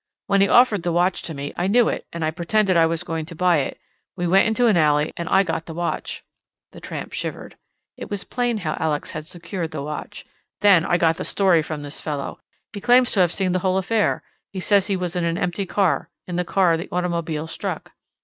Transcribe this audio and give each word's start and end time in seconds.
"When 0.25 0.41
he 0.41 0.47
offered 0.47 0.81
the 0.81 0.91
watch 0.91 1.21
to 1.21 1.35
me, 1.35 1.53
I 1.55 1.67
knew 1.67 1.87
it, 1.87 2.07
and 2.11 2.25
I 2.25 2.31
pretended 2.31 2.75
I 2.75 2.87
was 2.87 3.03
going 3.03 3.23
to 3.27 3.35
buy 3.35 3.57
it. 3.57 3.79
We 4.17 4.25
went 4.25 4.47
into 4.47 4.65
an 4.65 4.75
alley 4.75 5.13
and 5.15 5.29
I 5.29 5.43
got 5.43 5.67
the 5.67 5.75
watch." 5.75 6.23
The 6.71 6.81
tramp 6.81 7.13
shivered. 7.13 7.55
It 7.97 8.09
was 8.09 8.23
plain 8.23 8.57
how 8.57 8.75
Alex 8.79 9.11
had 9.11 9.27
secured 9.27 9.69
the 9.69 9.83
watch. 9.83 10.25
"Then—I 10.61 10.97
got 10.97 11.17
the 11.17 11.23
story 11.23 11.61
from 11.61 11.83
this 11.83 12.01
fellow. 12.01 12.39
He 12.73 12.81
claims 12.81 13.11
to 13.11 13.19
have 13.19 13.31
seen 13.31 13.51
the 13.51 13.59
whole 13.59 13.77
affair. 13.77 14.23
He 14.51 14.59
says 14.59 14.87
he 14.87 14.97
was 14.97 15.15
in 15.15 15.23
an 15.23 15.37
empty 15.37 15.67
car—in 15.67 16.35
the 16.35 16.45
car 16.45 16.77
the 16.77 16.89
automobile 16.91 17.45
struck." 17.45 17.91